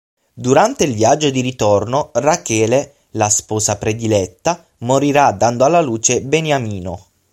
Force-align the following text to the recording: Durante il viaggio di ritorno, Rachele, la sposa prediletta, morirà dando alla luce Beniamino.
Durante 0.33 0.83
il 0.83 0.95
viaggio 0.95 1.29
di 1.29 1.41
ritorno, 1.41 2.09
Rachele, 2.13 2.95
la 3.11 3.29
sposa 3.29 3.77
prediletta, 3.77 4.65
morirà 4.79 5.31
dando 5.31 5.63
alla 5.63 5.79
luce 5.79 6.23
Beniamino. 6.23 7.05